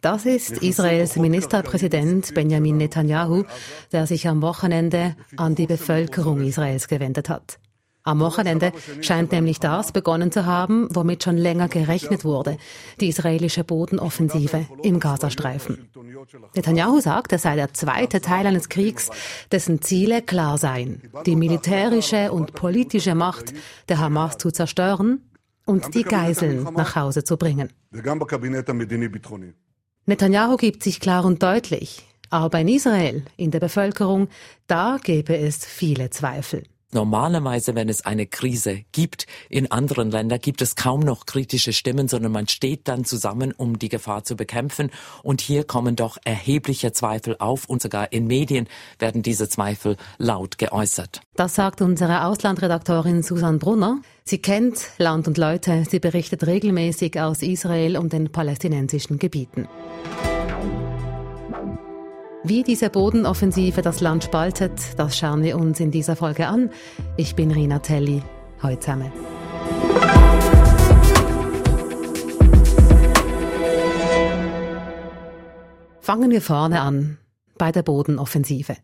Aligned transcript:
Das 0.00 0.24
ist 0.24 0.62
Israels 0.62 1.16
Ministerpräsident 1.16 2.34
Benjamin 2.34 2.76
Netanyahu, 2.76 3.44
der 3.92 4.06
sich 4.06 4.28
am 4.28 4.40
Wochenende 4.40 5.16
an 5.36 5.54
die 5.54 5.66
Bevölkerung 5.66 6.40
Israels 6.42 6.88
gewendet 6.88 7.28
hat. 7.28 7.58
Am 8.06 8.20
Wochenende 8.20 8.72
scheint 9.00 9.32
nämlich 9.32 9.58
das 9.58 9.90
begonnen 9.90 10.30
zu 10.30 10.46
haben, 10.46 10.86
womit 10.94 11.24
schon 11.24 11.36
länger 11.36 11.66
gerechnet 11.66 12.24
wurde, 12.24 12.56
die 13.00 13.08
israelische 13.08 13.64
Bodenoffensive 13.64 14.64
im 14.84 15.00
Gazastreifen. 15.00 15.90
Netanyahu 16.54 17.00
sagt, 17.00 17.32
es 17.32 17.42
sei 17.42 17.56
der 17.56 17.74
zweite 17.74 18.20
Teil 18.20 18.46
eines 18.46 18.68
Kriegs, 18.68 19.10
dessen 19.50 19.82
Ziele 19.82 20.22
klar 20.22 20.56
seien, 20.56 21.02
die 21.26 21.34
militärische 21.34 22.30
und 22.30 22.52
politische 22.54 23.16
Macht 23.16 23.52
der 23.88 23.98
Hamas 23.98 24.38
zu 24.38 24.52
zerstören 24.52 25.25
und 25.66 25.94
die 25.94 26.04
Geiseln 26.04 26.64
nach 26.74 26.96
Hause 26.96 27.22
zu 27.24 27.36
bringen. 27.36 27.68
Netanyahu 30.06 30.56
gibt 30.56 30.82
sich 30.82 31.00
klar 31.00 31.24
und 31.24 31.42
deutlich, 31.42 32.06
aber 32.30 32.60
in 32.60 32.68
Israel, 32.68 33.24
in 33.36 33.50
der 33.50 33.60
Bevölkerung, 33.60 34.28
da 34.66 34.98
gäbe 35.02 35.36
es 35.36 35.64
viele 35.66 36.10
Zweifel. 36.10 36.62
Normalerweise, 36.92 37.74
wenn 37.74 37.88
es 37.88 38.06
eine 38.06 38.26
Krise 38.26 38.84
gibt 38.92 39.26
in 39.50 39.70
anderen 39.70 40.10
Ländern, 40.10 40.38
gibt 40.38 40.62
es 40.62 40.76
kaum 40.76 41.00
noch 41.00 41.26
kritische 41.26 41.72
Stimmen, 41.72 42.06
sondern 42.06 42.30
man 42.30 42.46
steht 42.46 42.86
dann 42.86 43.04
zusammen, 43.04 43.52
um 43.56 43.78
die 43.78 43.88
Gefahr 43.88 44.22
zu 44.22 44.36
bekämpfen. 44.36 44.90
Und 45.24 45.40
hier 45.40 45.64
kommen 45.64 45.96
doch 45.96 46.16
erhebliche 46.24 46.92
Zweifel 46.92 47.36
auf 47.38 47.64
und 47.66 47.82
sogar 47.82 48.12
in 48.12 48.28
Medien 48.28 48.68
werden 49.00 49.22
diese 49.22 49.48
Zweifel 49.48 49.96
laut 50.18 50.58
geäußert. 50.58 51.22
Das 51.34 51.56
sagt 51.56 51.82
unsere 51.82 52.24
Auslandredaktorin 52.24 53.22
Susan 53.22 53.58
Brunner. 53.58 54.00
Sie 54.24 54.38
kennt 54.38 54.90
Land 54.98 55.26
und 55.26 55.38
Leute. 55.38 55.84
Sie 55.90 55.98
berichtet 55.98 56.46
regelmäßig 56.46 57.20
aus 57.20 57.42
Israel 57.42 57.96
und 57.96 58.12
den 58.12 58.30
palästinensischen 58.30 59.18
Gebieten. 59.18 59.68
Wie 62.48 62.62
diese 62.62 62.90
Bodenoffensive 62.90 63.82
das 63.82 64.00
Land 64.00 64.22
spaltet, 64.22 64.70
das 64.96 65.18
schauen 65.18 65.42
wir 65.42 65.56
uns 65.56 65.80
in 65.80 65.90
dieser 65.90 66.14
Folge 66.14 66.46
an. 66.46 66.70
Ich 67.16 67.34
bin 67.34 67.50
Rina 67.50 67.80
Telli. 67.80 68.22
Heute 68.62 68.78
zusammen. 68.78 69.10
Fangen 75.98 76.30
wir 76.30 76.40
vorne 76.40 76.82
an 76.82 77.18
bei 77.58 77.72
der 77.72 77.82
Bodenoffensive. 77.82 78.76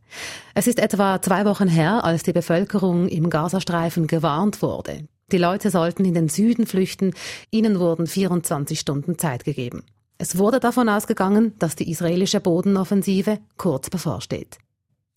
Es 0.56 0.66
ist 0.66 0.80
etwa 0.80 1.22
zwei 1.22 1.44
Wochen 1.44 1.68
her, 1.68 2.02
als 2.02 2.24
die 2.24 2.32
Bevölkerung 2.32 3.06
im 3.06 3.30
Gazastreifen 3.30 4.08
gewarnt 4.08 4.60
wurde. 4.60 5.06
Die 5.30 5.38
Leute 5.38 5.70
sollten 5.70 6.04
in 6.04 6.14
den 6.14 6.28
Süden 6.28 6.66
flüchten, 6.66 7.14
ihnen 7.52 7.78
wurden 7.78 8.08
24 8.08 8.80
Stunden 8.80 9.18
Zeit 9.18 9.44
gegeben. 9.44 9.84
Es 10.22 10.38
wurde 10.38 10.60
davon 10.60 10.88
ausgegangen, 10.88 11.52
dass 11.58 11.74
die 11.74 11.90
israelische 11.90 12.38
Bodenoffensive 12.38 13.40
kurz 13.56 13.90
bevorsteht. 13.90 14.58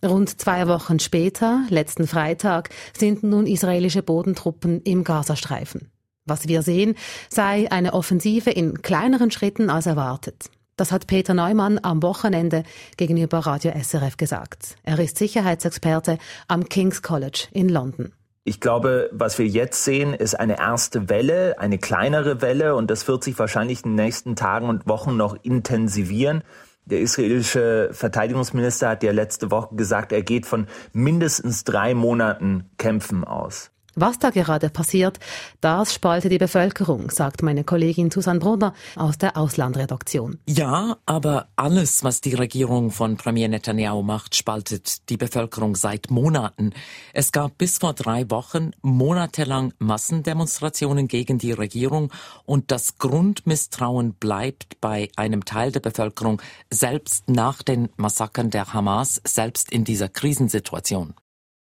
Rund 0.04 0.42
zwei 0.42 0.68
Wochen 0.68 0.98
später, 0.98 1.62
letzten 1.70 2.08
Freitag, 2.08 2.72
sind 2.98 3.22
nun 3.22 3.46
israelische 3.46 4.02
Bodentruppen 4.02 4.82
im 4.82 5.04
Gazastreifen. 5.04 5.92
Was 6.26 6.48
wir 6.48 6.64
sehen, 6.64 6.96
sei 7.30 7.72
eine 7.72 7.94
Offensive 7.94 8.50
in 8.50 8.82
kleineren 8.82 9.30
Schritten 9.30 9.70
als 9.70 9.86
erwartet. 9.86 10.50
Das 10.76 10.92
hat 10.92 11.06
Peter 11.06 11.36
Neumann 11.36 11.80
am 11.84 12.02
Wochenende 12.02 12.64
gegenüber 12.98 13.38
Radio 13.38 13.74
SRF 13.80 14.18
gesagt. 14.18 14.76
Er 14.82 14.98
ist 14.98 15.20
Sicherheitsexperte 15.20 16.18
am 16.48 16.68
King's 16.68 17.04
College 17.04 17.48
in 17.52 17.70
London. 17.70 18.12
Ich 18.48 18.60
glaube, 18.60 19.10
was 19.12 19.40
wir 19.40 19.48
jetzt 19.48 19.84
sehen, 19.84 20.14
ist 20.14 20.40
eine 20.40 20.60
erste 20.60 21.10
Welle, 21.10 21.58
eine 21.58 21.80
kleinere 21.80 22.44
Welle 22.44 22.76
und 22.76 22.92
das 22.92 23.08
wird 23.08 23.24
sich 23.24 23.40
wahrscheinlich 23.40 23.84
in 23.84 23.98
den 23.98 24.06
nächsten 24.06 24.36
Tagen 24.36 24.70
und 24.70 24.88
Wochen 24.88 25.18
noch 25.18 25.36
intensivieren. 25.42 26.44
Der 26.86 27.00
israelische 27.00 27.90
Verteidigungsminister 27.92 28.90
hat 28.90 29.02
ja 29.02 29.12
letzte 29.12 29.50
Woche 29.50 29.76
gesagt, 29.76 30.12
er 30.12 30.22
geht 30.22 30.46
von 30.46 30.68
mindestens 30.94 31.64
drei 31.64 31.96
Monaten 31.96 32.70
Kämpfen 32.78 33.24
aus. 33.24 33.72
Was 33.98 34.20
da 34.20 34.30
gerade 34.30 34.70
passiert, 34.70 35.20
das 35.62 35.94
spaltet 35.94 36.30
die 36.30 36.38
Bevölkerung, 36.38 37.10
sagt 37.10 37.42
meine 37.44 37.64
Kollegin 37.64 38.12
Susanne 38.12 38.40
Brunner 38.40 38.74
aus 38.98 39.18
der 39.18 39.38
Auslandredaktion. 39.38 40.38
Ja, 40.48 40.98
aber 41.06 41.48
alles, 41.56 42.04
was 42.04 42.20
die 42.20 42.34
Regierung 42.34 42.92
von 42.92 43.16
Premier 43.16 43.48
Netanyahu 43.48 44.04
macht, 44.04 44.36
spaltet 44.36 45.10
die 45.10 45.16
Bevölkerung 45.16 45.78
seit 45.78 46.12
Monaten. 46.12 46.74
Es 47.14 47.32
gab 47.32 47.58
bis 47.58 47.78
vor 47.78 47.94
drei 47.94 48.30
Wochen 48.30 48.72
monatelang 48.82 49.74
Massendemonstrationen 49.80 51.08
gegen 51.08 51.38
die 51.38 51.54
Regierung 51.54 52.12
und 52.44 52.72
das 52.72 52.98
Grundmisstrauen 52.98 54.14
bleibt 54.16 54.82
bei 54.82 55.10
einem 55.16 55.46
Teil 55.46 55.72
der 55.72 55.80
Bevölkerung 55.80 56.42
selbst 56.70 57.30
nach 57.30 57.64
den 57.64 57.88
Massakern 57.96 58.50
der 58.50 58.74
Hamas, 58.74 59.22
selbst 59.26 59.72
in 59.72 59.86
dieser 59.86 60.10
Krisensituation. 60.10 61.14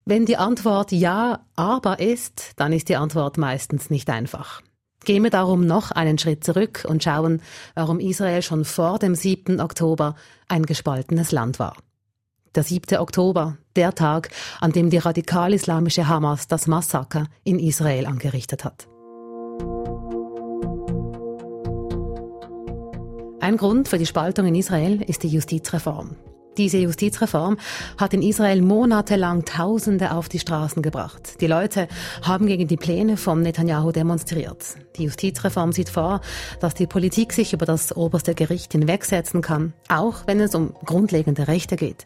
Wenn 0.04 0.26
die 0.26 0.36
Antwort 0.36 0.90
ja, 0.90 1.46
aber 1.54 2.00
ist, 2.00 2.52
dann 2.56 2.72
ist 2.72 2.88
die 2.88 2.96
Antwort 2.96 3.38
meistens 3.38 3.88
nicht 3.88 4.10
einfach. 4.10 4.60
Gehen 5.04 5.22
wir 5.22 5.30
darum 5.30 5.64
noch 5.64 5.92
einen 5.92 6.18
Schritt 6.18 6.42
zurück 6.44 6.84
und 6.88 7.04
schauen, 7.04 7.40
warum 7.74 8.00
Israel 8.00 8.42
schon 8.42 8.64
vor 8.64 8.98
dem 8.98 9.14
7. 9.14 9.60
Oktober 9.60 10.16
ein 10.48 10.66
gespaltenes 10.66 11.30
Land 11.30 11.60
war. 11.60 11.76
Der 12.56 12.64
7. 12.64 12.98
Oktober, 12.98 13.58
der 13.76 13.94
Tag, 13.94 14.30
an 14.60 14.72
dem 14.72 14.90
die 14.90 14.98
radikal-islamische 14.98 16.08
Hamas 16.08 16.48
das 16.48 16.66
Massaker 16.66 17.28
in 17.44 17.60
Israel 17.60 18.06
angerichtet 18.06 18.64
hat. 18.64 18.88
Ein 23.40 23.56
Grund 23.56 23.88
für 23.88 23.98
die 23.98 24.06
Spaltung 24.06 24.46
in 24.46 24.54
Israel 24.56 25.00
ist 25.02 25.22
die 25.22 25.28
Justizreform. 25.28 26.16
Diese 26.58 26.76
Justizreform 26.76 27.56
hat 27.96 28.12
in 28.12 28.20
Israel 28.20 28.60
monatelang 28.60 29.44
Tausende 29.46 30.12
auf 30.12 30.28
die 30.28 30.38
Straßen 30.38 30.82
gebracht. 30.82 31.40
Die 31.40 31.46
Leute 31.46 31.88
haben 32.22 32.46
gegen 32.46 32.68
die 32.68 32.76
Pläne 32.76 33.16
von 33.16 33.40
Netanyahu 33.40 33.90
demonstriert. 33.90 34.76
Die 34.96 35.04
Justizreform 35.04 35.72
sieht 35.72 35.88
vor, 35.88 36.20
dass 36.60 36.74
die 36.74 36.86
Politik 36.86 37.32
sich 37.32 37.54
über 37.54 37.64
das 37.64 37.96
oberste 37.96 38.34
Gericht 38.34 38.72
hinwegsetzen 38.72 39.40
kann, 39.40 39.72
auch 39.88 40.26
wenn 40.26 40.40
es 40.40 40.54
um 40.54 40.74
grundlegende 40.84 41.48
Rechte 41.48 41.76
geht. 41.76 42.04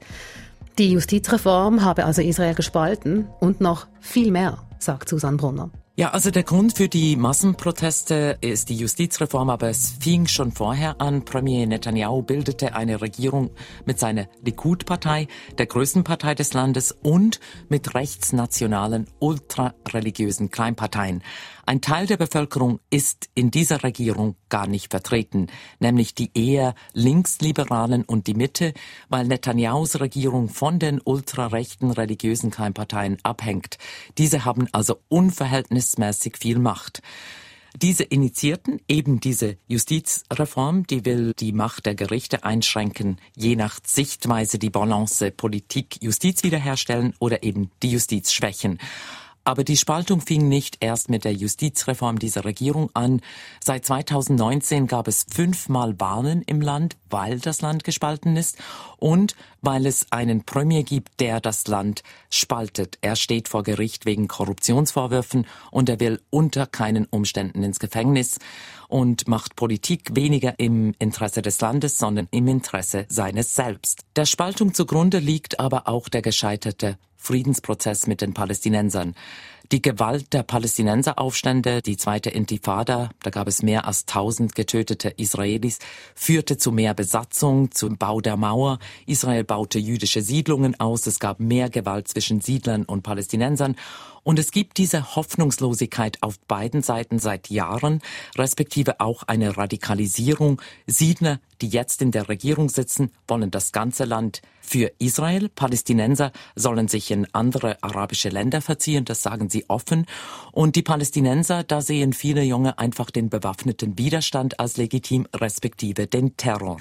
Die 0.79 0.93
Justizreform 0.93 1.83
habe 1.83 2.05
also 2.05 2.23
Israel 2.23 2.55
gespalten 2.55 3.27
und 3.41 3.61
noch 3.61 3.89
viel 4.01 4.31
mehr, 4.31 4.59
sagt 4.79 5.09
Susan 5.09 5.39
Brunner. 5.39 5.71
Ja, 5.99 6.11
also 6.11 6.31
der 6.31 6.43
Grund 6.43 6.77
für 6.77 6.91
die 6.91 7.17
Massenproteste 7.17 8.37
ist 8.43 8.69
die 8.69 8.77
Justizreform, 8.77 9.49
aber 9.49 9.71
es 9.71 9.95
fing 9.99 10.27
schon 10.27 10.53
vorher 10.53 11.01
an. 11.01 11.25
Premier 11.25 11.67
Netanyahu 11.67 12.21
bildete 12.21 12.75
eine 12.75 13.01
Regierung 13.01 13.49
mit 13.87 13.99
seiner 13.99 14.29
Likud-Partei, 14.45 15.27
der 15.57 15.65
größten 15.65 16.05
Partei 16.05 16.35
des 16.35 16.53
Landes, 16.53 16.93
und 16.93 17.41
mit 17.71 17.95
rechtsnationalen, 17.95 19.07
ultrareligiösen 19.21 20.51
Kleinparteien. 20.51 21.23
Ein 21.69 21.81
Teil 21.81 22.07
der 22.07 22.17
Bevölkerung 22.17 22.79
ist 22.91 23.29
in 23.35 23.51
dieser 23.51 23.83
Regierung 23.83 24.37
gar 24.49 24.69
nicht 24.69 24.93
vertreten, 24.93 25.49
nämlich 25.81 26.15
die 26.15 26.31
eher 26.33 26.77
Linksliberalen 26.93 28.05
und 28.05 28.29
die 28.29 28.35
Mitte, 28.35 28.73
weil 29.09 29.27
Netanyahus 29.27 29.99
Regierung 29.99 30.49
von 30.49 30.79
den 30.79 31.01
ultrarechten 31.03 31.91
religiösen 31.91 32.53
Kleinparteien 32.53 33.19
abhängt. 33.25 33.79
Diese 34.17 34.45
haben 34.45 34.69
also 34.71 35.01
unverhältnismäßig 35.09 36.37
viel 36.37 36.61
Macht. 36.61 37.03
Diese 37.83 38.05
initiierten 38.05 38.81
eben 38.87 39.19
diese 39.19 39.57
Justizreform, 39.67 40.87
die 40.87 41.05
will 41.05 41.35
die 41.37 41.53
Macht 41.53 41.85
der 41.85 41.97
Gerichte 41.97 42.45
einschränken, 42.45 43.19
je 43.35 43.57
nach 43.57 43.81
Sichtweise 43.85 44.61
die 44.61 44.71
Balance 44.71 45.33
Politik-Justiz 45.33 46.45
wiederherstellen 46.45 47.15
oder 47.19 47.43
eben 47.43 47.73
die 47.83 47.91
Justiz 47.91 48.33
schwächen. 48.33 48.79
Aber 49.47 49.63
die 49.63 49.77
Spaltung 49.77 50.21
fing 50.21 50.49
nicht 50.49 50.79
erst 50.81 51.09
mit 51.09 51.25
der 51.25 51.33
Justizreform 51.33 52.19
dieser 52.19 52.45
Regierung 52.45 52.91
an. 52.95 53.21
Seit 53.63 53.87
2019 53.87 54.89
gab 54.89 55.07
es 55.07 55.25
fünfmal 55.33 55.95
Wahlen 56.01 56.43
im 56.43 56.61
Land, 56.61 56.97
weil 57.11 57.39
das 57.39 57.61
Land 57.61 57.85
gespalten 57.85 58.37
ist 58.37 58.59
und 58.97 59.37
weil 59.63 59.87
es 59.87 60.11
einen 60.11 60.43
Premier 60.43 60.83
gibt, 60.83 61.21
der 61.21 61.41
das 61.41 61.69
Land 61.69 62.03
spaltet. 62.29 62.99
Er 63.03 63.15
steht 63.15 63.49
vor 63.49 63.63
Gericht 63.63 64.05
wegen 64.05 64.27
Korruptionsvorwürfen 64.27 65.47
und 65.71 65.89
er 65.89 66.01
will 66.01 66.21
unter 66.31 66.67
keinen 66.67 67.05
Umständen 67.05 67.63
ins 67.63 67.79
Gefängnis 67.79 68.41
und 68.89 69.29
macht 69.29 69.55
Politik 69.55 70.17
weniger 70.17 70.59
im 70.59 70.93
Interesse 70.99 71.41
des 71.41 71.61
Landes, 71.61 71.99
sondern 71.99 72.27
im 72.33 72.49
Interesse 72.49 73.07
seines 73.09 73.55
Selbst. 73.55 74.01
Der 74.17 74.27
Spaltung 74.27 74.75
zugrunde 74.75 75.21
liegt 75.21 75.61
aber 75.61 75.87
auch 75.87 76.09
der 76.09 76.23
gescheiterte 76.23 76.99
Friedensprozess 77.27 78.07
mit 78.07 78.21
den 78.21 78.35
Palästinensern. 78.35 79.17
Die 79.73 79.83
Gewalt 79.83 80.33
der 80.33 80.45
Palästinenseraufstände, 80.45 81.83
die 81.83 81.97
zweite 81.97 82.31
Intifada, 82.31 83.11
da 83.25 83.31
gab 83.31 83.49
es 83.49 83.63
mehr 83.63 83.85
als 83.85 84.07
tausend 84.07 84.55
getötete 84.55 85.09
Israelis, 85.09 85.81
führte 86.15 86.57
zu 86.57 86.71
mehr 86.71 86.95
Besatzung, 86.95 87.73
zum 87.73 87.99
Bau 87.99 88.21
der 88.21 88.37
Mauer. 88.37 88.79
Israel 89.07 89.43
baute 89.43 89.81
jüdische 89.81 90.23
Siedlungen 90.23 90.79
aus. 90.79 91.05
Es 91.09 91.19
gab 91.19 91.41
mehr 91.41 91.69
Gewalt 91.69 92.07
zwischen 92.07 92.41
Siedlern 92.41 92.85
und 92.85 93.03
Palästinensern. 93.03 93.75
Und 94.27 94.41
es 94.41 94.51
gibt 94.51 94.79
diese 94.79 95.15
Hoffnungslosigkeit 95.15 96.19
auf 96.21 96.41
beiden 96.49 96.83
Seiten 96.83 97.21
seit 97.21 97.49
Jahren, 97.49 98.03
respektive 98.37 98.99
auch 98.99 99.23
eine 99.29 99.57
Radikalisierung. 99.57 100.61
Siedler, 100.89 101.39
die 101.61 101.69
jetzt 101.69 102.03
in 102.03 102.11
der 102.11 102.29
Regierung 102.29 102.69
sitzen, 102.69 103.13
wollen 103.29 103.53
das 103.53 103.71
ganze 103.71 104.05
Land 104.05 104.43
für 104.61 104.91
Israel. 104.99 105.49
Palästinenser 105.49 106.33
sollen 106.57 106.89
sich 106.89 107.13
in 107.13 107.33
andere 107.35 107.81
arabische 107.85 108.29
Länder 108.29 108.61
verziehen, 108.61 109.05
das 109.05 109.23
sagen 109.23 109.49
sie 109.49 109.56
offen. 109.69 110.07
Und 110.53 110.77
die 110.77 110.83
Palästinenser, 110.83 111.65
da 111.65 111.81
sehen 111.81 112.13
viele 112.13 112.43
Junge 112.43 112.79
einfach 112.79 113.11
den 113.11 113.31
bewaffneten 113.31 113.99
Widerstand 113.99 114.61
als 114.61 114.77
legitim, 114.77 115.27
respektive 115.35 116.07
den 116.07 116.37
Terror. 116.37 116.79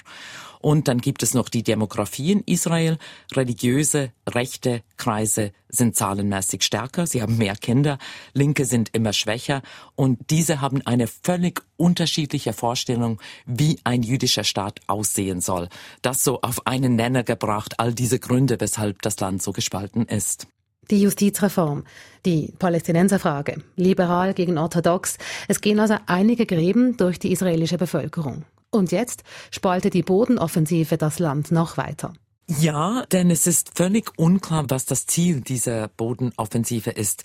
Und 0.65 0.87
dann 0.87 0.97
gibt 0.97 1.21
es 1.21 1.35
noch 1.35 1.49
die 1.49 1.61
Demografie 1.61 2.31
in 2.31 2.41
Israel. 2.41 2.97
Religiöse, 3.33 4.11
rechte 4.27 4.81
Kreise 4.97 5.51
sind 5.69 5.95
zahlenmäßig 5.95 6.63
stärker. 6.63 7.05
Sie 7.05 7.21
haben 7.21 7.37
mehr 7.37 7.55
Kinder. 7.55 7.99
Linke 8.33 8.65
sind 8.65 8.89
immer 8.93 9.13
schwächer. 9.13 9.61
Und 9.95 10.31
diese 10.31 10.61
haben 10.61 10.81
eine 10.83 11.05
völlig 11.05 11.61
unterschiedliche 11.77 12.51
Vorstellung, 12.51 13.21
wie 13.45 13.77
ein 13.83 14.01
jüdischer 14.01 14.43
Staat 14.43 14.79
aussehen 14.87 15.39
soll. 15.39 15.69
Das 16.01 16.23
so 16.23 16.41
auf 16.41 16.65
einen 16.65 16.95
Nenner 16.95 17.21
gebracht, 17.21 17.79
all 17.79 17.93
diese 17.93 18.17
Gründe, 18.17 18.59
weshalb 18.59 19.03
das 19.03 19.19
Land 19.19 19.43
so 19.43 19.51
gespalten 19.51 20.07
ist. 20.07 20.47
Die 20.91 21.01
Justizreform, 21.01 21.83
die 22.25 22.53
Palästinenserfrage, 22.59 23.61
liberal 23.75 24.33
gegen 24.33 24.57
orthodox. 24.57 25.17
Es 25.47 25.61
gehen 25.61 25.79
also 25.79 25.97
einige 26.05 26.45
Gräben 26.45 26.97
durch 26.97 27.19
die 27.19 27.31
israelische 27.31 27.77
Bevölkerung. 27.77 28.43
Und 28.69 28.91
jetzt 28.91 29.23
spaltet 29.51 29.93
die 29.93 30.03
Bodenoffensive 30.03 30.97
das 30.97 31.19
Land 31.19 31.51
noch 31.51 31.77
weiter. 31.77 32.13
Ja, 32.47 33.05
denn 33.11 33.31
es 33.31 33.47
ist 33.47 33.71
völlig 33.75 34.11
unklar, 34.17 34.65
was 34.69 34.85
das 34.85 35.07
Ziel 35.07 35.41
dieser 35.41 35.87
Bodenoffensive 35.87 36.91
ist. 36.91 37.23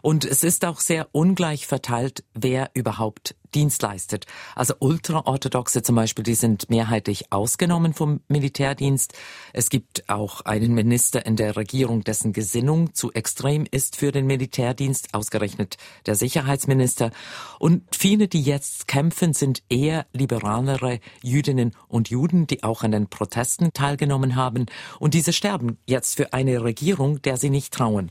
Und 0.00 0.24
es 0.24 0.42
ist 0.42 0.64
auch 0.64 0.80
sehr 0.80 1.08
ungleich 1.12 1.66
verteilt, 1.66 2.24
wer 2.34 2.70
überhaupt 2.72 3.34
Dienst 3.54 3.82
leistet. 3.82 4.26
Also 4.54 4.74
Ultraorthodoxe 4.78 5.82
zum 5.82 5.96
Beispiel, 5.96 6.22
die 6.22 6.34
sind 6.34 6.70
mehrheitlich 6.70 7.32
ausgenommen 7.32 7.94
vom 7.94 8.20
Militärdienst. 8.28 9.14
Es 9.52 9.70
gibt 9.70 10.08
auch 10.08 10.42
einen 10.42 10.74
Minister 10.74 11.24
in 11.24 11.36
der 11.36 11.56
Regierung, 11.56 12.04
dessen 12.04 12.32
Gesinnung 12.32 12.94
zu 12.94 13.12
extrem 13.12 13.66
ist 13.70 13.96
für 13.96 14.12
den 14.12 14.26
Militärdienst, 14.26 15.14
ausgerechnet 15.14 15.76
der 16.06 16.14
Sicherheitsminister. 16.14 17.10
Und 17.58 17.82
viele, 17.96 18.28
die 18.28 18.42
jetzt 18.42 18.88
kämpfen, 18.88 19.34
sind 19.34 19.62
eher 19.68 20.06
liberalere 20.12 21.00
Jüdinnen 21.22 21.72
und 21.88 22.10
Juden, 22.10 22.46
die 22.46 22.62
auch 22.62 22.82
an 22.82 22.92
den 22.92 23.08
Protesten 23.08 23.72
teilgenommen 23.72 24.36
haben. 24.36 24.66
Und 24.98 25.14
diese 25.14 25.32
sterben 25.32 25.78
jetzt 25.86 26.16
für 26.16 26.32
eine 26.32 26.62
Regierung, 26.62 27.22
der 27.22 27.36
sie 27.36 27.50
nicht 27.50 27.72
trauen. 27.72 28.10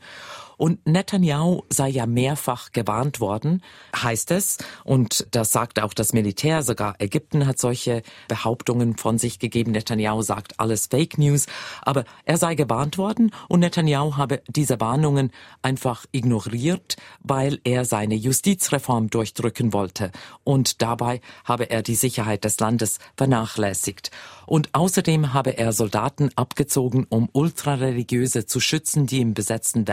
Und 0.61 0.85
Netanyahu 0.85 1.63
sei 1.69 1.89
ja 1.89 2.05
mehrfach 2.05 2.71
gewarnt 2.71 3.19
worden, 3.19 3.63
heißt 3.95 4.29
es. 4.29 4.59
Und 4.83 5.25
das 5.31 5.49
sagt 5.49 5.81
auch 5.81 5.95
das 5.95 6.13
Militär. 6.13 6.61
Sogar 6.61 6.93
Ägypten 6.99 7.47
hat 7.47 7.57
solche 7.57 8.03
Behauptungen 8.27 8.95
von 8.95 9.17
sich 9.17 9.39
gegeben. 9.39 9.71
Netanyahu 9.71 10.21
sagt 10.21 10.59
alles 10.59 10.85
Fake 10.85 11.17
News. 11.17 11.47
Aber 11.81 12.05
er 12.25 12.37
sei 12.37 12.53
gewarnt 12.53 12.99
worden 12.99 13.31
und 13.49 13.61
Netanyahu 13.61 14.17
habe 14.17 14.43
diese 14.47 14.79
Warnungen 14.79 15.31
einfach 15.63 16.05
ignoriert, 16.11 16.95
weil 17.21 17.59
er 17.63 17.83
seine 17.83 18.13
Justizreform 18.13 19.09
durchdrücken 19.09 19.73
wollte. 19.73 20.11
Und 20.43 20.83
dabei 20.83 21.21
habe 21.43 21.71
er 21.71 21.81
die 21.81 21.95
Sicherheit 21.95 22.43
des 22.43 22.59
Landes 22.59 22.99
vernachlässigt. 23.17 24.11
Und 24.45 24.75
außerdem 24.75 25.33
habe 25.33 25.57
er 25.57 25.71
Soldaten 25.73 26.29
abgezogen, 26.35 27.07
um 27.09 27.29
Ultrareligiöse 27.31 28.45
zu 28.45 28.59
schützen, 28.59 29.07
die 29.07 29.21
im 29.21 29.33
besetzten 29.33 29.85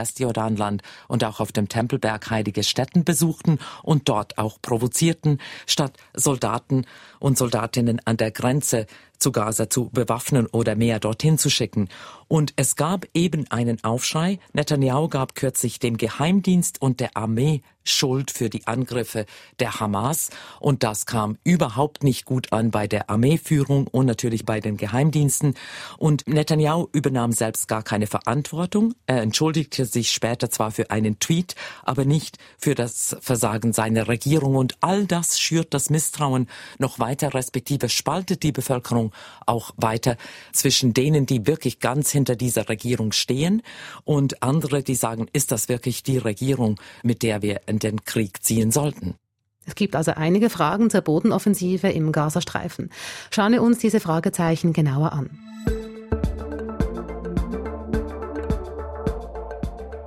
Westjordanland 0.59 0.83
und 1.07 1.25
auch 1.25 1.41
auf 1.41 1.53
dem 1.53 1.69
Tempelberg 1.69 2.31
heilige 2.31 2.63
Stätten 2.63 3.05
besuchten 3.05 3.59
und 3.83 4.09
dort 4.09 4.39
auch 4.39 4.61
provozierten, 4.61 5.41
statt 5.67 5.97
Soldaten 6.15 6.87
und 7.21 7.39
Soldatinnen 7.39 8.01
an 8.05 8.17
der 8.17 8.31
Grenze 8.31 8.87
zu 9.19 9.33
Gaza 9.33 9.69
zu 9.69 9.91
bewaffnen 9.91 10.47
oder 10.47 10.77
mehr 10.77 11.01
dorthin 11.01 11.39
zu 11.39 11.51
schicken. 11.51 11.89
Und 12.29 12.53
es 12.57 12.77
gab 12.77 13.07
eben 13.15 13.51
einen 13.51 13.83
Aufschrei. 13.83 14.39
Netanyahu 14.53 15.09
gab 15.09 15.35
kürzlich 15.35 15.81
dem 15.81 15.97
Geheimdienst 15.97 16.81
und 16.81 17.01
der 17.01 17.17
Armee 17.17 17.63
Schuld 17.91 18.31
für 18.31 18.51
die 18.51 18.67
Angriffe 18.67 19.27
der 19.61 19.81
Hamas. 19.81 20.31
Und 20.61 20.83
das 20.83 21.07
kam 21.07 21.39
überhaupt 21.45 22.03
nicht 22.03 22.25
gut 22.25 22.53
an 22.53 22.71
bei 22.71 22.87
der 22.87 23.11
Armeeführung 23.11 23.87
und 23.87 24.07
natürlich 24.07 24.45
bei 24.45 24.61
den 24.61 24.77
Geheimdiensten. 24.77 25.55
Und 25.99 26.27
Netanyahu 26.27 26.89
übernahm 26.93 27.33
selbst 27.33 27.69
gar 27.69 27.83
keine 27.83 28.07
Verantwortung. 28.07 28.95
Er 29.07 29.23
entschuldigte 29.23 29.85
sich 29.85 30.11
später 30.11 30.51
zwar 30.51 30.71
für 30.71 30.91
einen 30.91 31.19
Tweet, 31.19 31.55
aber 31.83 32.05
nicht 32.05 32.39
für 32.59 32.75
das 32.75 33.17
Versagen 33.21 33.73
seiner 33.73 34.09
Regierung. 34.09 34.57
Und 34.57 34.77
all 34.81 35.07
das 35.07 35.41
schürt 35.41 35.75
das 35.75 35.91
Misstrauen 35.91 36.49
noch 36.79 36.99
weiter, 36.99 37.35
respektive 37.35 37.89
spaltet 37.89 38.43
die 38.43 38.53
Bevölkerung 38.53 39.13
auch 39.47 39.73
weiter 39.77 40.17
zwischen 40.53 40.95
denen, 40.95 41.27
die 41.27 41.47
wirklich 41.47 41.81
ganz 41.81 42.11
hinter 42.11 42.37
dieser 42.37 42.69
Regierung 42.69 43.13
stehen 43.13 43.63
und 44.05 44.43
andere, 44.43 44.83
die 44.83 44.95
sagen, 44.95 45.29
ist 45.33 45.53
das 45.53 45.69
wirklich 45.69 46.03
die 46.03 46.19
Regierung, 46.19 46.81
mit 47.03 47.23
der 47.23 47.43
wir 47.43 47.61
in 47.79 47.91
den 47.91 48.05
Krieg 48.05 48.43
ziehen 48.43 48.71
sollten? 48.73 49.15
Es 49.67 49.75
gibt 49.75 49.95
also 49.95 50.13
einige 50.13 50.51
Fragen 50.51 50.91
zur 50.91 51.03
Bodenoffensive 51.03 51.89
im 51.89 52.11
Gazastreifen. 52.11 52.91
Schauen 53.31 53.53
wir 53.53 53.63
uns 53.63 53.79
diese 53.79 54.01
Fragezeichen 54.01 54.73
genauer 54.73 55.13
an. 55.13 55.31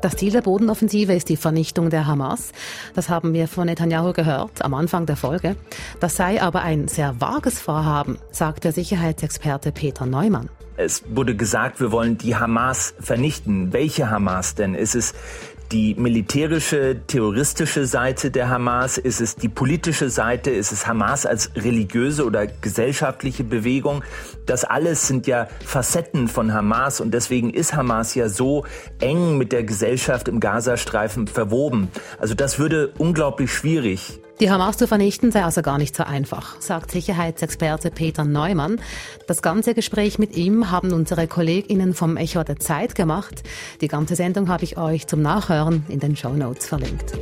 Das 0.01 0.15
Ziel 0.15 0.31
der 0.31 0.41
Bodenoffensive 0.41 1.13
ist 1.13 1.29
die 1.29 1.37
Vernichtung 1.37 1.91
der 1.91 2.07
Hamas. 2.07 2.53
Das 2.95 3.07
haben 3.07 3.33
wir 3.33 3.47
von 3.47 3.67
Netanyahu 3.67 4.13
gehört 4.13 4.63
am 4.63 4.73
Anfang 4.73 5.05
der 5.05 5.15
Folge. 5.15 5.55
Das 5.99 6.15
sei 6.15 6.41
aber 6.41 6.63
ein 6.63 6.87
sehr 6.87 7.21
vages 7.21 7.59
Vorhaben, 7.59 8.17
sagt 8.31 8.63
der 8.63 8.71
Sicherheitsexperte 8.71 9.71
Peter 9.71 10.07
Neumann. 10.07 10.49
Es 10.77 11.03
wurde 11.07 11.35
gesagt, 11.35 11.79
wir 11.79 11.91
wollen 11.91 12.17
die 12.17 12.35
Hamas 12.35 12.95
vernichten. 12.99 13.73
Welche 13.73 14.09
Hamas 14.09 14.55
denn? 14.55 14.73
Ist 14.73 14.95
es 14.95 15.13
die 15.71 15.95
militärische, 15.95 17.01
terroristische 17.07 17.85
Seite 17.85 18.29
der 18.29 18.49
Hamas? 18.49 18.97
Ist 18.97 19.21
es 19.21 19.35
die 19.35 19.47
politische 19.47 20.09
Seite? 20.09 20.51
Ist 20.51 20.71
es 20.71 20.85
Hamas 20.85 21.25
als 21.25 21.51
religiöse 21.55 22.25
oder 22.25 22.47
gesellschaftliche 22.47 23.43
Bewegung? 23.43 24.03
Das 24.45 24.63
alles 24.63 25.07
sind 25.07 25.27
ja 25.27 25.47
Facetten 25.65 26.27
von 26.27 26.53
Hamas 26.53 26.99
und 26.99 27.13
deswegen 27.13 27.53
ist 27.53 27.73
Hamas 27.73 28.15
ja 28.15 28.27
so 28.27 28.65
eng 28.99 29.37
mit 29.37 29.51
der 29.51 29.63
Gesellschaft 29.63 30.27
im 30.27 30.39
Gazastreifen 30.39 31.27
verwoben. 31.27 31.89
Also 32.19 32.35
das 32.35 32.59
würde 32.59 32.91
unglaublich 32.97 33.53
schwierig. 33.53 34.19
Die 34.41 34.49
Hamas 34.49 34.75
zu 34.75 34.87
vernichten 34.87 35.31
sei 35.31 35.43
also 35.43 35.61
gar 35.61 35.77
nicht 35.77 35.95
so 35.95 36.01
einfach, 36.01 36.59
sagt 36.59 36.89
Sicherheitsexperte 36.89 37.91
Peter 37.91 38.25
Neumann. 38.25 38.81
Das 39.27 39.43
ganze 39.43 39.75
Gespräch 39.75 40.17
mit 40.17 40.35
ihm 40.35 40.71
haben 40.71 40.93
unsere 40.93 41.27
KollegInnen 41.27 41.93
vom 41.93 42.17
Echo 42.17 42.43
der 42.43 42.57
Zeit 42.57 42.95
gemacht. 42.95 43.43
Die 43.81 43.87
ganze 43.87 44.15
Sendung 44.15 44.49
habe 44.49 44.63
ich 44.63 44.79
euch 44.79 45.05
zum 45.05 45.21
Nachhören 45.21 45.85
in 45.89 45.99
den 45.99 46.15
Show 46.15 46.33
Notes 46.33 46.65
verlinkt. 46.65 47.13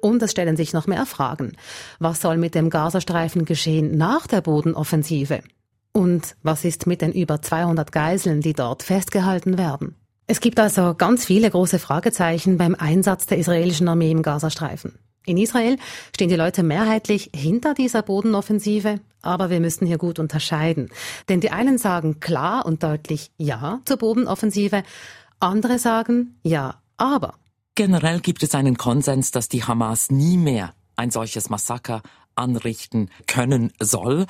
Und 0.00 0.22
es 0.22 0.30
stellen 0.30 0.56
sich 0.56 0.72
noch 0.72 0.86
mehr 0.86 1.04
Fragen. 1.04 1.52
Was 1.98 2.22
soll 2.22 2.38
mit 2.38 2.54
dem 2.54 2.70
Gazastreifen 2.70 3.44
geschehen 3.44 3.98
nach 3.98 4.26
der 4.26 4.40
Bodenoffensive? 4.40 5.40
Und 5.92 6.34
was 6.42 6.64
ist 6.64 6.86
mit 6.86 7.02
den 7.02 7.12
über 7.12 7.42
200 7.42 7.92
Geiseln, 7.92 8.40
die 8.40 8.54
dort 8.54 8.82
festgehalten 8.82 9.58
werden? 9.58 9.96
Es 10.28 10.40
gibt 10.40 10.58
also 10.58 10.94
ganz 10.94 11.24
viele 11.24 11.48
große 11.50 11.78
Fragezeichen 11.78 12.58
beim 12.58 12.74
Einsatz 12.74 13.26
der 13.26 13.38
israelischen 13.38 13.88
Armee 13.88 14.10
im 14.10 14.22
Gazastreifen. 14.22 14.98
In 15.24 15.36
Israel 15.38 15.76
stehen 16.14 16.28
die 16.28 16.36
Leute 16.36 16.62
mehrheitlich 16.62 17.30
hinter 17.34 17.74
dieser 17.74 18.02
Bodenoffensive, 18.02 19.00
aber 19.22 19.50
wir 19.50 19.60
müssen 19.60 19.86
hier 19.86 19.98
gut 19.98 20.18
unterscheiden. 20.18 20.90
Denn 21.28 21.40
die 21.40 21.50
einen 21.50 21.78
sagen 21.78 22.18
klar 22.18 22.66
und 22.66 22.82
deutlich 22.82 23.30
Ja 23.36 23.80
zur 23.84 23.98
Bodenoffensive, 23.98 24.82
andere 25.38 25.78
sagen 25.78 26.38
Ja, 26.42 26.80
aber. 26.96 27.34
Generell 27.76 28.20
gibt 28.20 28.42
es 28.42 28.54
einen 28.54 28.76
Konsens, 28.76 29.30
dass 29.30 29.48
die 29.48 29.64
Hamas 29.64 30.10
nie 30.10 30.38
mehr 30.38 30.74
ein 30.96 31.10
solches 31.10 31.50
Massaker 31.50 32.02
anrichten 32.34 33.10
können 33.26 33.72
soll. 33.80 34.26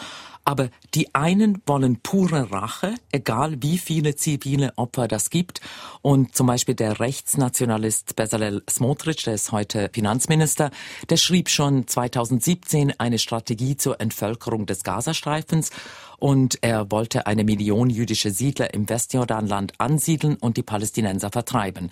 Aber 0.49 0.69
die 0.95 1.13
einen 1.13 1.61
wollen 1.67 1.99
pure 2.01 2.53
Rache, 2.53 2.95
egal 3.11 3.57
wie 3.63 3.79
viele 3.79 4.15
zivile 4.15 4.73
Opfer 4.77 5.09
das 5.09 5.29
gibt. 5.31 5.61
Und 6.03 6.37
zum 6.37 6.47
Beispiel 6.47 6.77
der 6.77 7.01
Rechtsnationalist 7.01 8.15
Bezalel 8.15 8.63
Smotrich, 8.71 9.25
der 9.25 9.35
ist 9.35 9.51
heute 9.51 9.91
Finanzminister, 9.93 10.71
der 11.11 11.17
schrieb 11.17 11.49
schon 11.49 11.89
2017 11.89 12.95
eine 12.99 13.19
Strategie 13.19 13.77
zur 13.77 14.01
Entvölkerung 14.01 14.67
des 14.67 14.85
Gazastreifens 14.85 15.73
und 16.19 16.59
er 16.63 16.91
wollte 16.91 17.27
eine 17.27 17.45
Million 17.45 17.91
jüdische 17.91 18.31
Siedler 18.31 18.73
im 18.73 18.89
Westjordanland 18.89 19.75
ansiedeln 19.79 20.37
und 20.37 20.57
die 20.57 20.63
Palästinenser 20.63 21.31
vertreiben. 21.31 21.91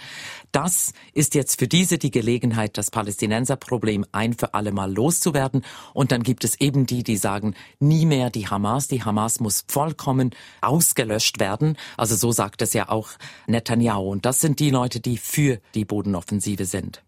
Das 0.53 0.93
ist 1.13 1.35
jetzt 1.35 1.59
für 1.59 1.69
diese 1.69 1.99
die 1.99 2.11
Gelegenheit, 2.11 2.79
das 2.79 2.91
Palästinenserproblem 2.91 4.07
ein 4.13 4.35
für 4.35 4.55
alle 4.55 4.73
Mal 4.73 4.93
loszuwerden. 4.93 5.65
Und 5.93 6.13
dann 6.13 6.23
gibt 6.23 6.45
es 6.45 6.61
eben 6.61 6.87
die, 6.87 7.03
die 7.03 7.17
sagen, 7.17 7.55
nie 7.81 8.07
mehr 8.07 8.31
die 8.31 8.44
Hamas. 8.49 8.89
Die 8.89 9.05
Hamas 9.05 9.41
muss 9.41 9.65
vollkommen 9.69 10.31
ausgelöscht 10.61 11.41
werden. 11.41 11.77
Also 11.97 12.17
so 12.17 12.33
sagt 12.33 12.63
es 12.63 12.73
ja 12.73 12.89
auch 12.89 13.11
Netanyahu. 13.47 14.11
Und 14.11 14.27
das 14.27 14.41
sind 14.41 14.61
die 14.61 14.71
Leute, 14.71 15.01
die 15.01 15.17
für 15.17 15.61
die 15.75 15.85
Bodenoffensive 15.85 16.65
sind. 16.65 17.03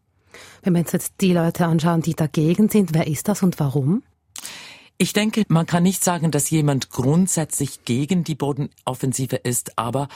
Wenn 0.63 0.75
wir 0.75 0.81
uns 0.81 0.93
jetzt 0.93 1.15
die 1.21 1.33
Leute 1.33 1.67
anschauen, 1.67 2.03
die 2.03 2.15
dagegen 2.15 2.69
sind, 2.69 2.95
wer 2.95 3.07
ist 3.07 3.29
das 3.29 3.43
und 3.43 3.59
warum? 3.59 4.03
Ich 4.99 5.13
denke, 5.13 5.45
man 5.49 5.67
kann 5.67 5.83
nicht 5.83 6.03
sagen, 6.03 6.31
dass 6.31 6.49
jemand 6.49 6.89
grundsätzlich 6.89 7.85
gegen 7.85 8.25
die 8.25 8.35
Bodenoffensive 8.35 9.37
ist, 9.37 9.79
aber 9.79 10.09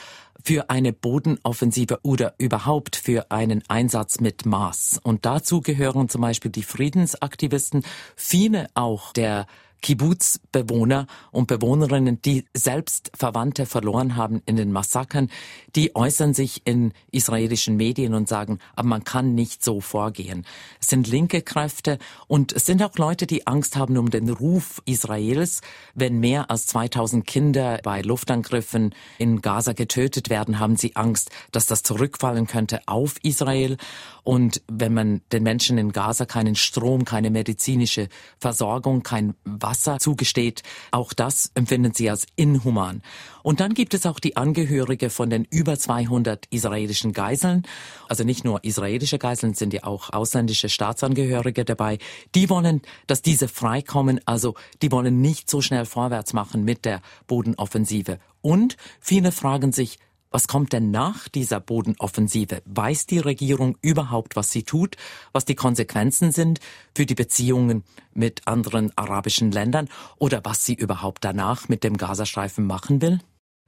für 0.43 0.71
eine 0.71 0.95
Bodenoffensive 0.95 1.99
oder 2.03 2.35
überhaupt 2.39 2.97
für 2.97 3.31
einen 3.31 3.63
Einsatz 3.69 4.21
mit 4.21 4.47
Maß. 4.47 5.01
Und 5.03 5.27
dazu 5.27 5.61
gehören 5.61 6.09
zum 6.09 6.23
Beispiel 6.23 6.51
die 6.51 6.63
Friedensaktivisten, 6.63 7.85
viele 8.17 8.69
auch 8.73 9.13
der 9.13 9.47
Kibbutz-Bewohner 9.83 11.07
und 11.31 11.47
Bewohnerinnen, 11.47 12.21
die 12.23 12.45
selbst 12.55 13.11
Verwandte 13.17 13.67
verloren 13.67 14.17
haben 14.17 14.43
in 14.47 14.57
den 14.57 14.73
Massakern, 14.73 15.31
die 15.75 15.97
äußern 15.97 16.35
sich 16.35 16.63
in 16.65 16.93
israelischen 17.11 17.77
Medien 17.77 18.15
und 18.15 18.29
sagen, 18.29 18.59
aber 18.75 18.89
man 18.89 19.05
kann 19.05 19.35
nicht 19.35 19.65
so 19.65 19.81
vorgehen. 19.81 20.45
Es 20.81 20.89
sind 20.89 21.09
linke 21.09 21.43
Kräfte 21.43 21.99
und 22.27 22.53
es 22.53 22.67
sind 22.67 22.83
auch 22.83 22.97
Leute, 22.97 23.27
die 23.27 23.47
Angst 23.47 23.77
haben 23.77 23.97
um 23.97 24.11
den 24.11 24.29
Ruf 24.29 24.83
Israels. 24.85 25.63
Wenn 25.95 26.21
mehr 26.21 26.51
als 26.51 26.67
2000 26.67 27.27
Kinder 27.27 27.81
bei 27.83 28.03
Luftangriffen 28.03 28.95
in 29.19 29.41
Gaza 29.41 29.73
getötet 29.73 30.31
werden, 30.31 30.59
haben 30.59 30.77
sie 30.77 30.97
Angst, 30.97 31.31
dass 31.53 31.67
das 31.67 31.83
zurückfallen 31.83 32.47
könnte 32.47 32.81
auf 32.87 33.17
Israel. 33.23 33.77
Und 34.23 34.63
wenn 34.71 34.95
man 34.95 35.23
den 35.33 35.43
Menschen 35.43 35.79
in 35.79 35.93
Gaza 35.93 36.27
keinen 36.27 36.55
Strom, 36.55 37.05
keine 37.05 37.31
medizinische 37.31 38.09
Versorgung, 38.39 39.03
kein 39.03 39.35
Wasser 39.45 39.70
zugesteht, 39.75 40.63
auch 40.91 41.13
das 41.13 41.51
empfinden 41.55 41.93
sie 41.95 42.11
als 42.11 42.27
inhuman. 42.37 43.03
Und 43.43 43.61
dann 43.61 43.75
gibt 43.75 43.95
es 43.95 44.07
auch 44.07 44.21
die 44.21 44.37
Angehörige 44.37 45.11
von 45.11 45.31
den 45.31 45.47
über 45.51 45.79
200 45.79 46.47
israelischen 46.51 47.13
Geiseln. 47.13 47.63
Also 48.09 48.25
nicht 48.25 48.45
nur 48.45 48.65
israelische 48.65 49.19
Geiseln, 49.19 49.55
sind 49.55 49.73
ja 49.73 49.85
auch 49.85 50.13
ausländische 50.13 50.69
Staatsangehörige 50.69 51.65
dabei. 51.65 51.99
Die 52.35 52.51
wollen, 52.51 52.83
dass 53.07 53.23
diese 53.23 53.49
freikommen. 53.49 54.21
Also 54.27 54.55
die 54.83 54.93
wollen 54.93 55.21
nicht 55.21 55.49
so 55.49 55.61
schnell 55.61 55.87
vorwärts 55.87 56.33
machen 56.33 56.65
mit 56.65 56.85
der 56.85 57.01
Bodenoffensive. 57.27 58.19
Und 58.43 58.77
viele 59.01 59.33
fragen 59.33 59.73
sich, 59.73 59.99
was 60.31 60.47
kommt 60.47 60.73
denn 60.73 60.91
nach 60.91 61.29
dieser 61.29 61.61
Bodenoffensive? 61.61 62.63
Weiß 62.65 63.07
die 63.07 63.19
Regierung 63.19 63.77
überhaupt, 63.83 64.37
was 64.37 64.51
sie 64.51 64.63
tut, 64.63 64.97
was 65.33 65.45
die 65.45 65.57
Konsequenzen 65.57 66.33
sind 66.33 66.61
für 66.95 67.07
die 67.07 67.15
Beziehungen 67.15 67.85
mit 68.15 68.47
anderen 68.47 68.97
arabischen 68.97 69.51
Ländern 69.51 69.89
oder 70.19 70.41
was 70.45 70.65
sie 70.65 70.75
überhaupt 70.75 71.25
danach 71.25 71.69
mit 71.69 71.85
dem 71.85 71.97
Gazastreifen 71.97 72.67
machen 72.67 73.03
will? 73.03 73.21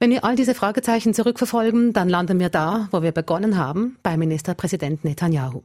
Wenn 0.03 0.11
wir 0.11 0.25
all 0.25 0.35
diese 0.35 0.53
Fragezeichen 0.53 1.13
zurückverfolgen, 1.13 1.93
dann 1.93 2.09
landen 2.09 2.37
wir 2.37 2.49
da, 2.49 2.89
wo 2.91 3.03
wir 3.03 3.13
begonnen 3.13 3.57
haben, 3.57 3.95
bei 4.03 4.17
Ministerpräsident 4.17 5.05
Netanyahu. 5.05 5.61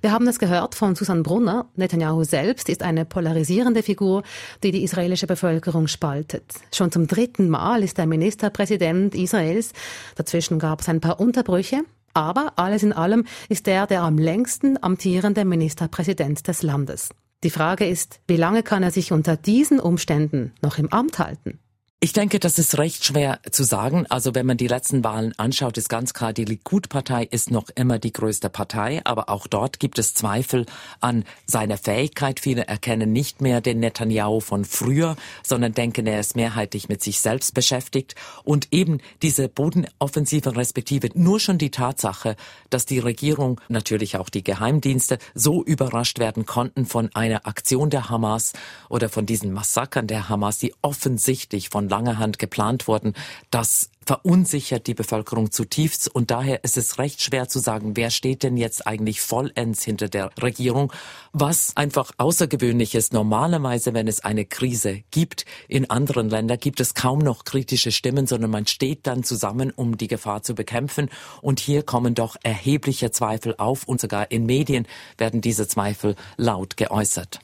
Wir 0.00 0.12
haben 0.12 0.28
es 0.28 0.38
gehört 0.38 0.76
von 0.76 0.94
Susan 0.94 1.24
Brunner. 1.24 1.66
Netanyahu 1.74 2.22
selbst 2.22 2.68
ist 2.68 2.84
eine 2.84 3.04
polarisierende 3.04 3.82
Figur, 3.82 4.22
die 4.62 4.70
die 4.70 4.84
israelische 4.84 5.26
Bevölkerung 5.26 5.88
spaltet. 5.88 6.44
Schon 6.72 6.92
zum 6.92 7.08
dritten 7.08 7.48
Mal 7.48 7.82
ist 7.82 7.98
er 7.98 8.06
Ministerpräsident 8.06 9.16
Israels. 9.16 9.72
Dazwischen 10.14 10.60
gab 10.60 10.82
es 10.82 10.88
ein 10.88 11.00
paar 11.00 11.18
Unterbrüche. 11.18 11.80
Aber 12.14 12.52
alles 12.56 12.84
in 12.84 12.92
allem 12.92 13.24
ist 13.48 13.66
er 13.66 13.88
der 13.88 14.02
am 14.02 14.18
längsten 14.18 14.80
amtierende 14.80 15.44
Ministerpräsident 15.44 16.46
des 16.46 16.62
Landes. 16.62 17.10
Die 17.42 17.50
Frage 17.50 17.86
ist, 17.86 18.20
wie 18.28 18.36
lange 18.36 18.62
kann 18.62 18.84
er 18.84 18.92
sich 18.92 19.10
unter 19.10 19.36
diesen 19.36 19.80
Umständen 19.80 20.52
noch 20.62 20.78
im 20.78 20.92
Amt 20.92 21.18
halten? 21.18 21.58
Ich 22.02 22.14
denke, 22.14 22.40
das 22.40 22.58
ist 22.58 22.78
recht 22.78 23.04
schwer 23.04 23.40
zu 23.50 23.62
sagen. 23.62 24.06
Also 24.08 24.34
wenn 24.34 24.46
man 24.46 24.56
die 24.56 24.68
letzten 24.68 25.04
Wahlen 25.04 25.34
anschaut, 25.38 25.76
ist 25.76 25.90
ganz 25.90 26.14
klar, 26.14 26.32
die 26.32 26.46
Likud-Partei 26.46 27.24
ist 27.24 27.50
noch 27.50 27.68
immer 27.74 27.98
die 27.98 28.14
größte 28.14 28.48
Partei, 28.48 29.02
aber 29.04 29.28
auch 29.28 29.46
dort 29.46 29.80
gibt 29.80 29.98
es 29.98 30.14
Zweifel 30.14 30.64
an 31.00 31.24
seiner 31.46 31.76
Fähigkeit. 31.76 32.40
Viele 32.40 32.66
erkennen 32.66 33.12
nicht 33.12 33.42
mehr 33.42 33.60
den 33.60 33.80
Netanyahu 33.80 34.40
von 34.40 34.64
früher, 34.64 35.14
sondern 35.42 35.74
denken, 35.74 36.06
er 36.06 36.20
ist 36.20 36.36
mehrheitlich 36.36 36.88
mit 36.88 37.02
sich 37.02 37.20
selbst 37.20 37.52
beschäftigt. 37.52 38.14
Und 38.44 38.68
eben 38.70 39.02
diese 39.20 39.50
Bodenoffensive 39.50 40.56
respektive 40.56 41.10
nur 41.12 41.38
schon 41.38 41.58
die 41.58 41.70
Tatsache, 41.70 42.34
dass 42.70 42.86
die 42.86 42.98
Regierung, 42.98 43.60
natürlich 43.68 44.16
auch 44.16 44.30
die 44.30 44.42
Geheimdienste, 44.42 45.18
so 45.34 45.62
überrascht 45.62 46.18
werden 46.18 46.46
konnten 46.46 46.86
von 46.86 47.10
einer 47.12 47.46
Aktion 47.46 47.90
der 47.90 48.08
Hamas 48.08 48.54
oder 48.88 49.10
von 49.10 49.26
diesen 49.26 49.52
Massakern 49.52 50.06
der 50.06 50.30
Hamas, 50.30 50.56
die 50.56 50.72
offensichtlich 50.80 51.68
von 51.68 51.89
langer 51.90 52.18
Hand 52.18 52.38
geplant 52.38 52.88
worden. 52.88 53.12
Das 53.50 53.90
verunsichert 54.06 54.86
die 54.86 54.94
Bevölkerung 54.94 55.52
zutiefst 55.52 56.12
und 56.12 56.30
daher 56.30 56.64
ist 56.64 56.76
es 56.76 56.98
recht 56.98 57.22
schwer 57.22 57.48
zu 57.48 57.58
sagen, 57.58 57.96
wer 57.96 58.10
steht 58.10 58.42
denn 58.42 58.56
jetzt 58.56 58.86
eigentlich 58.86 59.20
vollends 59.20 59.84
hinter 59.84 60.08
der 60.08 60.30
Regierung, 60.42 60.92
was 61.32 61.76
einfach 61.76 62.10
außergewöhnlich 62.16 62.94
ist. 62.94 63.12
Normalerweise, 63.12 63.94
wenn 63.94 64.08
es 64.08 64.24
eine 64.24 64.46
Krise 64.46 65.02
gibt 65.10 65.44
in 65.68 65.90
anderen 65.90 66.30
Ländern, 66.30 66.58
gibt 66.58 66.80
es 66.80 66.94
kaum 66.94 67.20
noch 67.20 67.44
kritische 67.44 67.92
Stimmen, 67.92 68.26
sondern 68.26 68.50
man 68.50 68.66
steht 68.66 69.06
dann 69.06 69.22
zusammen, 69.22 69.70
um 69.70 69.96
die 69.96 70.08
Gefahr 70.08 70.42
zu 70.42 70.54
bekämpfen 70.54 71.10
und 71.42 71.60
hier 71.60 71.82
kommen 71.82 72.14
doch 72.14 72.36
erhebliche 72.42 73.10
Zweifel 73.10 73.54
auf 73.58 73.84
und 73.84 74.00
sogar 74.00 74.30
in 74.30 74.46
Medien 74.46 74.86
werden 75.18 75.40
diese 75.40 75.68
Zweifel 75.68 76.16
laut 76.36 76.76
geäußert. 76.76 77.40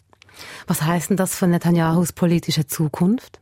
Was 0.66 0.82
heißt 0.82 1.10
denn 1.10 1.16
das 1.16 1.36
für 1.36 1.46
Netanyahus 1.46 2.12
politische 2.12 2.66
Zukunft? 2.66 3.40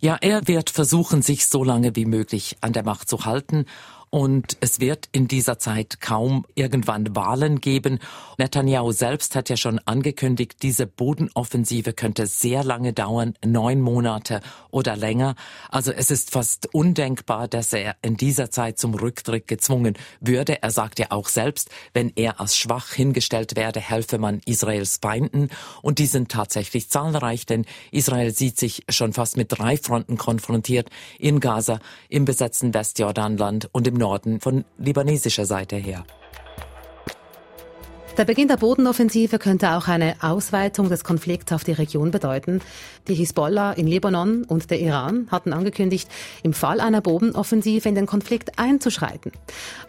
Ja, 0.00 0.16
er 0.20 0.46
wird 0.46 0.70
versuchen, 0.70 1.22
sich 1.22 1.46
so 1.46 1.64
lange 1.64 1.96
wie 1.96 2.04
möglich 2.04 2.56
an 2.60 2.72
der 2.72 2.84
Macht 2.84 3.08
zu 3.08 3.24
halten 3.24 3.66
und 4.10 4.56
es 4.60 4.80
wird 4.80 5.08
in 5.12 5.28
dieser 5.28 5.58
Zeit 5.58 6.00
kaum 6.00 6.46
irgendwann 6.54 7.14
Wahlen 7.14 7.60
geben. 7.60 7.98
Netanyahu 8.38 8.92
selbst 8.92 9.36
hat 9.36 9.50
ja 9.50 9.56
schon 9.56 9.78
angekündigt, 9.80 10.62
diese 10.62 10.86
Bodenoffensive 10.86 11.92
könnte 11.92 12.26
sehr 12.26 12.64
lange 12.64 12.92
dauern, 12.92 13.34
neun 13.44 13.80
Monate 13.80 14.40
oder 14.70 14.96
länger. 14.96 15.34
Also 15.70 15.92
es 15.92 16.10
ist 16.10 16.30
fast 16.30 16.72
undenkbar, 16.74 17.48
dass 17.48 17.72
er 17.72 17.96
in 18.02 18.16
dieser 18.16 18.50
Zeit 18.50 18.78
zum 18.78 18.94
Rücktritt 18.94 19.46
gezwungen 19.46 19.94
würde. 20.20 20.62
Er 20.62 20.70
sagt 20.70 20.98
ja 20.98 21.06
auch 21.10 21.28
selbst, 21.28 21.70
wenn 21.92 22.12
er 22.16 22.40
als 22.40 22.56
schwach 22.56 22.92
hingestellt 22.92 23.56
werde, 23.56 23.80
helfe 23.80 24.18
man 24.18 24.40
Israels 24.46 24.98
Feinden. 25.02 25.48
Und 25.82 25.98
die 25.98 26.06
sind 26.06 26.30
tatsächlich 26.30 26.88
zahlreich, 26.88 27.44
denn 27.44 27.66
Israel 27.90 28.32
sieht 28.34 28.58
sich 28.58 28.84
schon 28.88 29.12
fast 29.12 29.36
mit 29.36 29.48
drei 29.50 29.76
Fronten 29.76 30.16
konfrontiert. 30.16 30.88
In 31.18 31.40
Gaza, 31.40 31.80
im 32.08 32.24
besetzten 32.24 32.72
Westjordanland 32.72 33.68
und 33.72 33.86
im 33.86 33.97
Norden 33.98 34.40
von 34.40 34.64
libanesischer 34.78 35.44
Seite 35.44 35.76
her. 35.76 36.04
Der 38.18 38.24
Beginn 38.24 38.48
der 38.48 38.56
Bodenoffensive 38.56 39.38
könnte 39.38 39.76
auch 39.76 39.86
eine 39.86 40.16
Ausweitung 40.20 40.88
des 40.88 41.04
Konflikts 41.04 41.52
auf 41.52 41.62
die 41.62 41.70
Region 41.70 42.10
bedeuten. 42.10 42.60
Die 43.06 43.14
Hisbollah 43.14 43.74
in 43.74 43.86
Libanon 43.86 44.42
und 44.42 44.72
der 44.72 44.80
Iran 44.80 45.28
hatten 45.30 45.52
angekündigt, 45.52 46.08
im 46.42 46.52
Fall 46.52 46.80
einer 46.80 47.00
Bodenoffensive 47.00 47.88
in 47.88 47.94
den 47.94 48.06
Konflikt 48.06 48.58
einzuschreiten. 48.58 49.30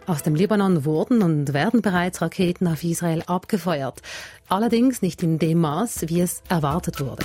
Aus 0.06 0.22
dem 0.22 0.36
Libanon 0.36 0.84
wurden 0.84 1.22
und 1.22 1.52
werden 1.52 1.82
bereits 1.82 2.22
Raketen 2.22 2.68
auf 2.68 2.84
Israel 2.84 3.24
abgefeuert. 3.26 4.00
Allerdings 4.48 5.02
nicht 5.02 5.24
in 5.24 5.40
dem 5.40 5.58
Maß, 5.58 6.08
wie 6.08 6.20
es 6.20 6.42
erwartet 6.48 7.00
wurde. 7.00 7.24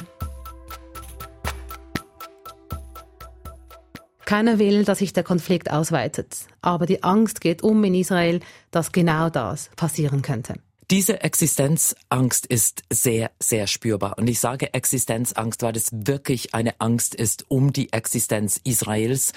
Keiner 4.25 4.59
will, 4.59 4.85
dass 4.85 4.99
sich 4.99 5.13
der 5.13 5.23
Konflikt 5.23 5.71
ausweitet. 5.71 6.47
Aber 6.61 6.85
die 6.85 7.03
Angst 7.03 7.41
geht 7.41 7.63
um 7.63 7.83
in 7.83 7.93
Israel, 7.93 8.39
dass 8.71 8.91
genau 8.91 9.29
das 9.29 9.69
passieren 9.75 10.21
könnte. 10.21 10.55
Diese 10.91 11.21
Existenzangst 11.21 12.45
ist 12.45 12.83
sehr, 12.91 13.31
sehr 13.39 13.65
spürbar. 13.65 14.19
Und 14.19 14.27
ich 14.27 14.39
sage 14.39 14.71
Existenzangst, 14.73 15.63
weil 15.63 15.75
es 15.75 15.89
wirklich 15.91 16.53
eine 16.53 16.79
Angst 16.79 17.15
ist 17.15 17.45
um 17.49 17.73
die 17.73 17.91
Existenz 17.91 18.61
Israels. 18.63 19.33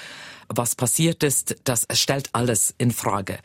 Was 0.48 0.74
passiert 0.74 1.22
ist, 1.22 1.56
das 1.64 1.86
stellt 1.92 2.28
alles 2.32 2.74
in 2.76 2.90
Frage. 2.90 3.38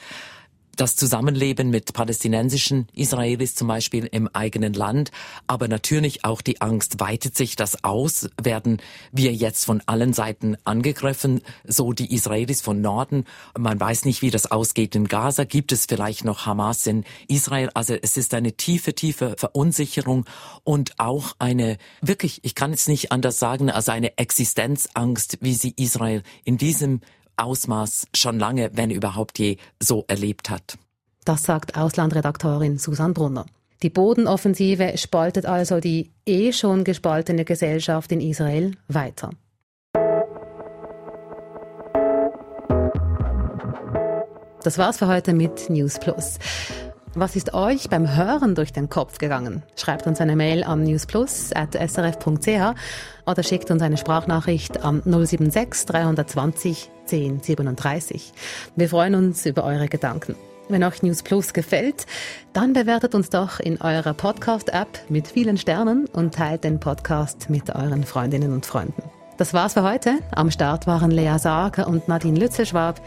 Das 0.75 0.95
Zusammenleben 0.95 1.69
mit 1.69 1.93
palästinensischen 1.93 2.87
Israelis 2.93 3.55
zum 3.55 3.67
Beispiel 3.67 4.07
im 4.11 4.27
eigenen 4.33 4.73
Land, 4.73 5.11
aber 5.47 5.67
natürlich 5.67 6.25
auch 6.25 6.41
die 6.41 6.61
Angst, 6.61 6.99
weitet 6.99 7.37
sich 7.37 7.55
das 7.55 7.83
aus? 7.83 8.29
Werden 8.41 8.81
wir 9.11 9.33
jetzt 9.33 9.65
von 9.65 9.81
allen 9.85 10.13
Seiten 10.13 10.57
angegriffen, 10.63 11.41
so 11.65 11.93
die 11.93 12.13
Israelis 12.13 12.61
von 12.61 12.81
Norden? 12.81 13.25
Man 13.57 13.79
weiß 13.79 14.05
nicht, 14.05 14.21
wie 14.21 14.31
das 14.31 14.51
ausgeht 14.51 14.95
in 14.95 15.07
Gaza. 15.07 15.43
Gibt 15.43 15.71
es 15.71 15.85
vielleicht 15.85 16.25
noch 16.25 16.45
Hamas 16.45 16.87
in 16.87 17.03
Israel? 17.27 17.69
Also 17.73 17.95
es 18.01 18.17
ist 18.17 18.33
eine 18.33 18.53
tiefe, 18.53 18.93
tiefe 18.93 19.35
Verunsicherung 19.37 20.25
und 20.63 20.99
auch 20.99 21.35
eine, 21.39 21.77
wirklich, 22.01 22.39
ich 22.43 22.55
kann 22.55 22.73
es 22.73 22.87
nicht 22.87 23.11
anders 23.11 23.39
sagen, 23.39 23.69
als 23.69 23.89
eine 23.89 24.17
Existenzangst, 24.17 25.37
wie 25.41 25.53
sie 25.53 25.73
Israel 25.77 26.23
in 26.43 26.57
diesem 26.57 27.01
Ausmaß 27.37 28.07
schon 28.15 28.39
lange, 28.39 28.71
wenn 28.73 28.89
überhaupt 28.89 29.39
je, 29.39 29.57
so 29.81 30.05
erlebt 30.07 30.49
hat. 30.49 30.77
Das 31.25 31.43
sagt 31.43 31.77
Auslandredaktorin 31.77 32.77
Susan 32.77 33.13
Brunner. 33.13 33.45
Die 33.81 33.89
Bodenoffensive 33.89 34.97
spaltet 34.97 35.45
also 35.45 35.79
die 35.79 36.11
eh 36.25 36.53
schon 36.53 36.83
gespaltene 36.83 37.43
Gesellschaft 37.43 38.11
in 38.11 38.21
Israel 38.21 38.71
weiter. 38.87 39.31
Das 44.63 44.77
war's 44.77 44.97
für 44.97 45.07
heute 45.07 45.33
mit 45.33 45.69
News 45.69 45.99
Plus. 45.99 46.39
Was 47.15 47.35
ist 47.35 47.53
euch 47.53 47.89
beim 47.89 48.15
Hören 48.15 48.55
durch 48.55 48.73
den 48.73 48.89
Kopf 48.89 49.19
gegangen? 49.19 49.61
Schreibt 49.75 50.07
uns 50.07 50.19
eine 50.19 50.35
Mail 50.35 50.63
an 50.63 50.83
newsplus.srf.ch 50.83 52.75
oder 53.27 53.43
schickt 53.43 53.69
uns 53.69 53.83
eine 53.83 53.97
Sprachnachricht 53.97 54.83
am 54.83 55.03
076 55.03 55.85
320 55.85 56.89
1037. 57.03 58.33
Wir 58.75 58.89
freuen 58.89 59.13
uns 59.13 59.45
über 59.45 59.63
eure 59.63 59.89
Gedanken. 59.89 60.35
Wenn 60.69 60.83
euch 60.83 61.03
News 61.03 61.21
Plus 61.21 61.53
gefällt, 61.53 62.07
dann 62.51 62.73
bewertet 62.73 63.13
uns 63.13 63.29
doch 63.29 63.59
in 63.59 63.79
eurer 63.79 64.15
Podcast-App 64.15 65.07
mit 65.09 65.27
vielen 65.27 65.57
Sternen 65.57 66.07
und 66.07 66.33
teilt 66.33 66.63
den 66.63 66.79
Podcast 66.79 67.47
mit 67.49 67.69
euren 67.75 68.05
Freundinnen 68.05 68.53
und 68.53 68.65
Freunden. 68.65 69.03
Das 69.37 69.53
war's 69.53 69.73
für 69.73 69.83
heute. 69.83 70.17
Am 70.31 70.49
Start 70.49 70.87
waren 70.87 71.11
Lea 71.11 71.37
Sager 71.37 71.87
und 71.87 72.07
Nadine 72.07 72.39
Lützelschwab. 72.39 73.01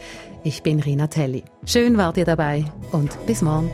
Ich 0.45 0.63
bin 0.63 0.79
Rina 0.79 1.09
Telli. 1.09 1.43
Schön 1.65 1.97
wart 1.97 2.19
ihr 2.19 2.25
dabei 2.25 2.67
und 2.93 3.27
bis 3.27 3.43
morgen. 3.43 3.71